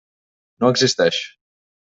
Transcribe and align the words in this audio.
No 0.63 0.71
existeix. 0.75 1.21